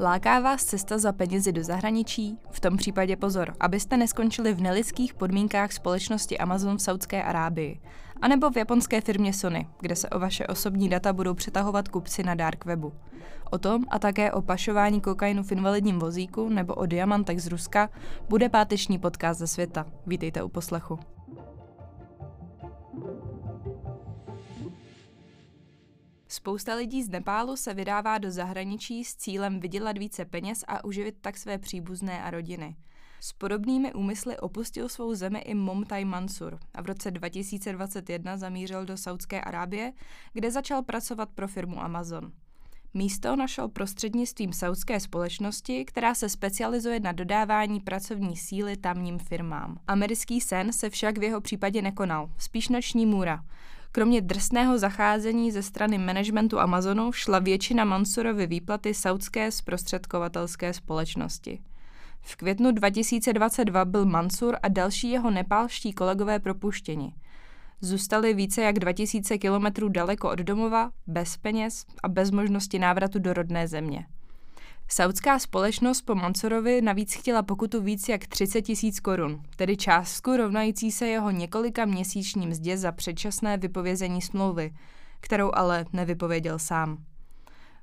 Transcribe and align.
Láká 0.00 0.40
vás 0.40 0.64
cesta 0.64 0.98
za 0.98 1.12
penězi 1.12 1.52
do 1.52 1.64
zahraničí? 1.64 2.38
V 2.50 2.60
tom 2.60 2.76
případě 2.76 3.16
pozor, 3.16 3.54
abyste 3.60 3.96
neskončili 3.96 4.54
v 4.54 4.60
nelidských 4.60 5.14
podmínkách 5.14 5.72
společnosti 5.72 6.38
Amazon 6.38 6.76
v 6.76 6.82
Saudské 6.82 7.22
Arábii, 7.22 7.80
anebo 8.22 8.50
v 8.50 8.56
japonské 8.56 9.00
firmě 9.00 9.32
Sony, 9.32 9.68
kde 9.80 9.96
se 9.96 10.08
o 10.08 10.18
vaše 10.18 10.46
osobní 10.46 10.88
data 10.88 11.12
budou 11.12 11.34
přetahovat 11.34 11.88
kupci 11.88 12.22
na 12.22 12.34
dark 12.34 12.64
webu. 12.64 12.92
O 13.50 13.58
tom 13.58 13.84
a 13.88 13.98
také 13.98 14.32
o 14.32 14.42
pašování 14.42 15.00
kokainu 15.00 15.42
v 15.42 15.52
invalidním 15.52 15.98
vozíku 15.98 16.48
nebo 16.48 16.74
o 16.74 16.86
diamantech 16.86 17.42
z 17.42 17.46
Ruska 17.46 17.90
bude 18.28 18.48
páteční 18.48 18.98
podcast 18.98 19.40
ze 19.40 19.46
světa. 19.46 19.86
Vítejte 20.06 20.42
u 20.42 20.48
poslechu. 20.48 20.98
Spousta 26.36 26.74
lidí 26.74 27.02
z 27.02 27.08
Nepálu 27.08 27.56
se 27.56 27.74
vydává 27.74 28.18
do 28.18 28.30
zahraničí 28.30 29.04
s 29.04 29.16
cílem 29.16 29.60
vydělat 29.60 29.98
více 29.98 30.24
peněz 30.24 30.64
a 30.68 30.84
uživit 30.84 31.14
tak 31.20 31.36
své 31.36 31.58
příbuzné 31.58 32.22
a 32.22 32.30
rodiny. 32.30 32.76
S 33.20 33.32
podobnými 33.32 33.92
úmysly 33.92 34.38
opustil 34.38 34.88
svou 34.88 35.14
zemi 35.14 35.38
i 35.38 35.54
Momtaj 35.54 36.04
Mansur 36.04 36.58
a 36.74 36.82
v 36.82 36.86
roce 36.86 37.10
2021 37.10 38.36
zamířil 38.36 38.84
do 38.84 38.96
Saudské 38.96 39.40
Arábie, 39.40 39.92
kde 40.32 40.50
začal 40.50 40.82
pracovat 40.82 41.28
pro 41.34 41.48
firmu 41.48 41.82
Amazon. 41.82 42.32
Místo 42.94 43.36
našel 43.36 43.68
prostřednictvím 43.68 44.52
saudské 44.52 45.00
společnosti, 45.00 45.84
která 45.84 46.14
se 46.14 46.28
specializuje 46.28 47.00
na 47.00 47.12
dodávání 47.12 47.80
pracovní 47.80 48.36
síly 48.36 48.76
tamním 48.76 49.18
firmám. 49.18 49.78
Americký 49.86 50.40
sen 50.40 50.72
se 50.72 50.90
však 50.90 51.18
v 51.18 51.22
jeho 51.22 51.40
případě 51.40 51.82
nekonal, 51.82 52.30
spíš 52.38 52.68
noční 52.68 53.06
můra. 53.06 53.44
Kromě 53.96 54.20
drsného 54.20 54.78
zacházení 54.78 55.52
ze 55.52 55.62
strany 55.62 55.98
managementu 55.98 56.60
Amazonu 56.60 57.12
šla 57.12 57.38
většina 57.38 57.84
Mansurovy 57.84 58.46
výplaty 58.46 58.94
saudské 58.94 59.50
zprostředkovatelské 59.50 60.72
společnosti. 60.72 61.62
V 62.20 62.36
květnu 62.36 62.72
2022 62.72 63.84
byl 63.84 64.06
Mansur 64.06 64.56
a 64.62 64.68
další 64.68 65.10
jeho 65.10 65.30
nepálští 65.30 65.92
kolegové 65.92 66.38
propuštěni. 66.38 67.14
Zůstali 67.80 68.34
více 68.34 68.62
jak 68.62 68.78
2000 68.78 69.38
kilometrů 69.38 69.88
daleko 69.88 70.30
od 70.30 70.38
domova, 70.38 70.90
bez 71.06 71.36
peněz 71.36 71.84
a 72.02 72.08
bez 72.08 72.30
možnosti 72.30 72.78
návratu 72.78 73.18
do 73.18 73.32
rodné 73.32 73.68
země. 73.68 74.06
Saudská 74.88 75.38
společnost 75.38 76.02
po 76.02 76.14
Mansurovi 76.14 76.82
navíc 76.82 77.14
chtěla 77.14 77.42
pokutu 77.42 77.80
víc 77.82 78.08
jak 78.08 78.26
30 78.26 78.62
tisíc 78.62 79.00
korun, 79.00 79.42
tedy 79.56 79.76
částku 79.76 80.36
rovnající 80.36 80.92
se 80.92 81.06
jeho 81.06 81.30
několika 81.30 81.84
měsíčním 81.84 82.48
mzdě 82.48 82.78
za 82.78 82.92
předčasné 82.92 83.56
vypovězení 83.56 84.22
smlouvy, 84.22 84.74
kterou 85.20 85.50
ale 85.54 85.84
nevypověděl 85.92 86.58
sám. 86.58 86.98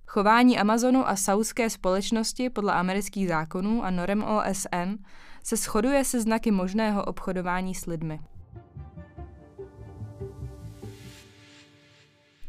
Chování 0.07 0.59
Amazonu 0.59 1.07
a 1.07 1.15
saudské 1.15 1.69
společnosti 1.69 2.49
podle 2.49 2.73
amerických 2.73 3.27
zákonů 3.27 3.83
a 3.83 3.89
norem 3.89 4.23
OSN 4.23 5.03
se 5.43 5.55
shoduje 5.55 6.05
se 6.05 6.21
znaky 6.21 6.51
možného 6.51 7.05
obchodování 7.05 7.75
s 7.75 7.85
lidmi. 7.85 8.19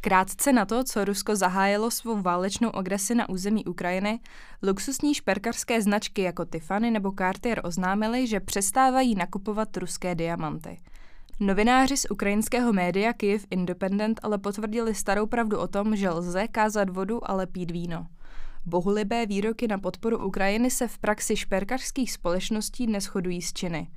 Krátce 0.05 0.53
na 0.53 0.65
to, 0.65 0.85
co 0.85 1.05
Rusko 1.05 1.37
zahájilo 1.37 1.91
svou 1.91 2.23
válečnou 2.23 2.77
agresi 2.77 3.15
na 3.15 3.29
území 3.29 3.65
Ukrajiny, 3.65 4.21
luxusní 4.63 5.15
šperkarské 5.15 5.83
značky 5.83 6.23
jako 6.23 6.45
Tiffany 6.45 6.91
nebo 6.91 7.13
Cartier 7.19 7.61
oznámily, 7.65 8.27
že 8.27 8.41
přestávají 8.41 9.15
nakupovat 9.15 9.77
ruské 9.77 10.15
diamanty. 10.15 10.79
Novináři 11.41 11.97
z 11.97 12.07
ukrajinského 12.11 12.73
média 12.73 13.13
Kyiv 13.13 13.47
Independent 13.51 14.21
ale 14.23 14.39
potvrdili 14.39 14.95
starou 14.95 15.27
pravdu 15.27 15.59
o 15.59 15.69
tom, 15.69 15.97
že 15.97 16.11
lze 16.11 16.49
kázat 16.49 16.91
vodu, 16.91 17.31
ale 17.31 17.47
pít 17.47 17.71
víno. 17.71 18.07
Bohulibé 18.67 19.27
výroky 19.27 19.69
na 19.69 19.79
podporu 19.79 20.27
Ukrajiny 20.27 20.71
se 20.71 20.89
v 20.89 20.99
praxi 20.99 21.37
šperkařských 21.37 22.13
společností 22.13 22.87
neschodují 22.87 23.43
s 23.43 23.53
činy. 23.53 23.89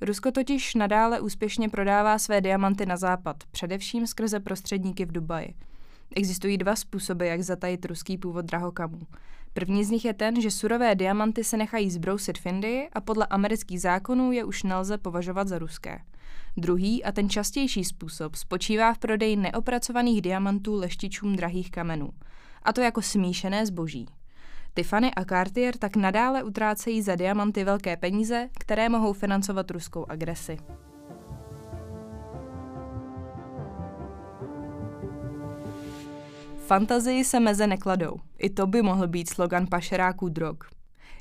Rusko 0.00 0.32
totiž 0.32 0.74
nadále 0.74 1.20
úspěšně 1.20 1.68
prodává 1.68 2.18
své 2.18 2.40
diamanty 2.40 2.86
na 2.86 2.96
západ, 2.96 3.36
především 3.50 4.06
skrze 4.06 4.40
prostředníky 4.40 5.04
v 5.04 5.12
Dubaji. 5.12 5.54
Existují 6.16 6.58
dva 6.58 6.76
způsoby, 6.76 7.28
jak 7.28 7.42
zatajit 7.42 7.84
ruský 7.84 8.18
původ 8.18 8.44
drahokamů. 8.44 9.00
První 9.52 9.84
z 9.84 9.90
nich 9.90 10.04
je 10.04 10.14
ten, 10.14 10.40
že 10.40 10.50
surové 10.50 10.94
diamanty 10.94 11.44
se 11.44 11.56
nechají 11.56 11.90
zbrousit 11.90 12.38
v 12.38 12.46
Indii 12.46 12.88
a 12.92 13.00
podle 13.00 13.26
amerických 13.26 13.80
zákonů 13.80 14.32
je 14.32 14.44
už 14.44 14.62
nelze 14.62 14.98
považovat 14.98 15.48
za 15.48 15.58
ruské. 15.58 15.98
Druhý 16.56 17.04
a 17.04 17.12
ten 17.12 17.30
častější 17.30 17.84
způsob 17.84 18.34
spočívá 18.34 18.94
v 18.94 18.98
prodeji 18.98 19.36
neopracovaných 19.36 20.22
diamantů 20.22 20.74
leštičům 20.74 21.36
drahých 21.36 21.70
kamenů, 21.70 22.10
a 22.62 22.72
to 22.72 22.80
jako 22.80 23.02
smíšené 23.02 23.66
zboží. 23.66 24.06
Tiffany 24.74 25.10
a 25.16 25.24
Cartier 25.24 25.76
tak 25.78 25.96
nadále 25.96 26.42
utrácejí 26.42 27.02
za 27.02 27.14
diamanty 27.14 27.64
velké 27.64 27.96
peníze, 27.96 28.48
které 28.58 28.88
mohou 28.88 29.12
financovat 29.12 29.70
ruskou 29.70 30.06
agresi. 30.08 30.58
Fantazii 36.66 37.24
se 37.24 37.40
meze 37.40 37.66
nekladou. 37.66 38.16
I 38.38 38.50
to 38.50 38.66
by 38.66 38.82
mohl 38.82 39.08
být 39.08 39.28
slogan 39.28 39.66
pašeráků 39.66 40.28
drog. 40.28 40.56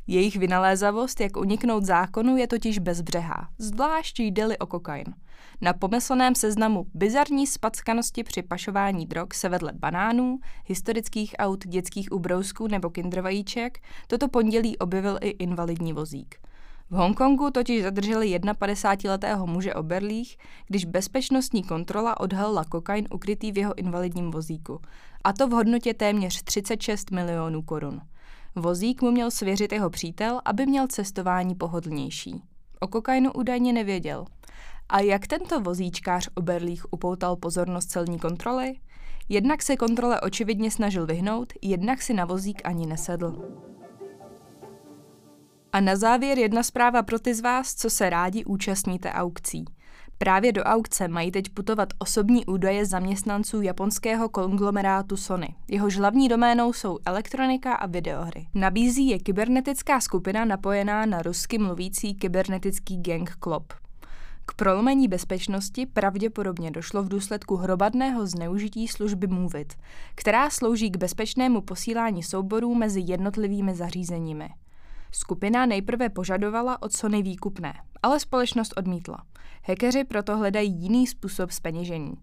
Jejich 0.08 0.36
vynalézavost, 0.36 1.20
jak 1.20 1.38
uniknout 1.38 1.86
zákonu, 1.86 2.38
je 2.38 2.48
totiž 2.48 2.80
bezbřehá, 2.80 3.50
zvlášť 3.58 4.20
jde 4.20 4.58
o 4.58 4.68
kokain. 4.68 5.06
Na 5.62 5.74
pomyslném 5.74 6.36
seznamu 6.36 6.86
bizarní 6.94 7.48
spackanosti 7.48 8.24
při 8.24 8.42
pašování 8.42 9.06
drog 9.06 9.28
se 9.34 9.50
vedle 9.50 9.72
banánů, 9.76 10.40
historických 10.66 11.36
aut, 11.40 11.68
dětských 11.68 12.12
ubrousků 12.12 12.68
nebo 12.68 12.90
kindrvajíček 12.90 13.80
toto 14.08 14.28
pondělí 14.28 14.78
objevil 14.78 15.18
i 15.22 15.30
invalidní 15.30 15.94
vozík. 15.94 16.36
V 16.90 16.96
Hongkongu 16.96 17.50
totiž 17.50 17.84
zadrželi 17.84 18.40
51-letého 18.40 19.48
muže 19.48 19.74
o 19.74 19.84
berlích, 19.84 20.38
když 20.68 20.86
bezpečnostní 20.86 21.64
kontrola 21.64 22.20
odhalila 22.20 22.66
kokain 22.66 23.08
ukrytý 23.14 23.52
v 23.52 23.58
jeho 23.58 23.78
invalidním 23.78 24.32
vozíku, 24.32 24.80
a 25.24 25.34
to 25.34 25.48
v 25.48 25.52
hodnotě 25.52 25.94
téměř 25.94 26.44
36 26.44 27.12
milionů 27.12 27.62
korun. 27.62 28.02
Vozík 28.56 29.02
mu 29.02 29.12
měl 29.12 29.32
svěřit 29.32 29.72
jeho 29.72 29.90
přítel, 29.90 30.42
aby 30.46 30.66
měl 30.66 30.88
cestování 30.88 31.56
pohodlnější. 31.56 32.44
O 32.80 32.88
kokainu 32.88 33.32
údajně 33.32 33.74
nevěděl. 33.74 34.26
A 34.90 35.00
jak 35.00 35.28
tento 35.28 35.62
vozíčkář 35.62 36.30
o 36.36 36.42
berlích 36.42 36.94
upoutal 36.94 37.36
pozornost 37.36 37.86
celní 37.86 38.20
kontroly? 38.20 38.76
Jednak 39.30 39.62
se 39.62 39.78
kontrole 39.78 40.22
očividně 40.22 40.72
snažil 40.72 41.06
vyhnout, 41.06 41.54
jednak 41.62 42.02
si 42.02 42.14
na 42.14 42.26
vozík 42.26 42.62
ani 42.64 42.86
nesedl. 42.86 43.60
A 45.72 45.80
na 45.80 45.96
závěr 45.96 46.40
jedna 46.40 46.64
zpráva 46.64 47.04
pro 47.04 47.20
ty 47.20 47.34
z 47.34 47.42
vás, 47.42 47.76
co 47.76 47.90
se 47.90 48.10
rádi 48.10 48.46
účastníte 48.46 49.12
aukcí. 49.12 49.66
Právě 50.18 50.52
do 50.52 50.64
aukce 50.64 51.08
mají 51.08 51.32
teď 51.32 51.50
putovat 51.50 51.90
osobní 52.00 52.46
údaje 52.46 52.86
zaměstnanců 52.86 53.62
japonského 53.62 54.30
konglomerátu 54.30 55.18
Sony. 55.18 55.56
Jehož 55.68 55.98
hlavní 55.98 56.30
doménou 56.30 56.74
jsou 56.74 57.00
elektronika 57.06 57.74
a 57.74 57.88
videohry. 57.88 58.48
Nabízí 58.54 59.08
je 59.08 59.20
kybernetická 59.20 60.02
skupina 60.02 60.46
napojená 60.46 61.06
na 61.06 61.22
rusky 61.22 61.58
mluvící 61.58 62.16
kybernetický 62.16 63.02
gang 63.02 63.36
Klop. 63.40 63.74
K 64.46 64.54
prolomení 64.54 65.08
bezpečnosti 65.08 65.86
pravděpodobně 65.86 66.72
došlo 66.72 67.04
v 67.04 67.10
důsledku 67.10 67.56
hromadného 67.56 68.28
zneužití 68.28 68.88
služby 68.88 69.28
Movit, 69.28 69.74
která 70.16 70.50
slouží 70.50 70.92
k 70.92 70.98
bezpečnému 70.98 71.62
posílání 71.62 72.24
souborů 72.24 72.76
mezi 72.76 73.02
jednotlivými 73.06 73.76
zařízeními. 73.76 74.50
Skupina 75.16 75.66
nejprve 75.66 76.10
požadovala 76.10 76.82
od 76.82 76.94
Sony 76.94 77.24
výkupné, 77.24 77.74
ale 78.04 78.20
společnost 78.20 78.74
odmítla. 78.78 79.18
Hekeři 79.64 80.04
proto 80.04 80.38
hledají 80.38 80.74
jiný 80.74 81.08
způsob 81.08 81.52
speněžení. 81.52 82.14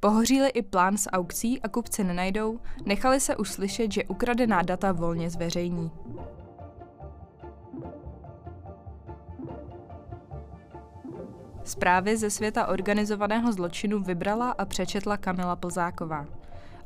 Pohoříli 0.00 0.48
i 0.48 0.62
plán 0.62 0.96
s 0.96 1.10
aukcí 1.10 1.62
a 1.62 1.68
kupci 1.68 2.04
nenajdou, 2.04 2.60
nechali 2.84 3.20
se 3.20 3.36
už 3.36 3.50
slyšet, 3.50 3.92
že 3.92 4.04
ukradená 4.04 4.62
data 4.62 4.92
volně 4.92 5.30
zveřejní. 5.30 5.90
Zprávy 11.64 12.16
ze 12.16 12.30
světa 12.30 12.66
organizovaného 12.66 13.52
zločinu 13.52 14.00
vybrala 14.02 14.50
a 14.50 14.64
přečetla 14.64 15.16
Kamila 15.16 15.56
Plzáková. 15.56 16.26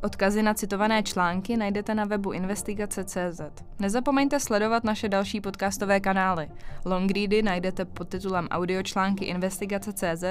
Odkazy 0.02 0.42
na 0.42 0.54
citované 0.54 1.02
články 1.02 1.56
najdete 1.56 1.94
na 1.94 2.04
webu 2.04 2.32
investigace.cz. 2.32 3.40
Nezapomeňte 3.78 4.40
sledovat 4.40 4.84
naše 4.84 5.08
další 5.08 5.40
podcastové 5.40 6.00
kanály. 6.00 6.48
Longready 6.84 7.42
najdete 7.42 7.84
pod 7.84 8.08
titulem 8.08 8.48
Audiočlánky 8.50 9.24
investigace.cz 9.24 10.24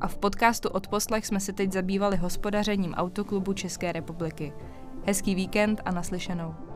a 0.00 0.08
v 0.08 0.18
podcastu 0.18 0.68
Odposlech 0.68 1.26
jsme 1.26 1.40
se 1.40 1.52
teď 1.52 1.72
zabývali 1.72 2.16
hospodařením 2.16 2.94
Autoklubu 2.94 3.52
České 3.52 3.92
republiky. 3.92 4.52
Hezký 5.06 5.34
víkend 5.34 5.80
a 5.84 5.90
naslyšenou. 5.90 6.69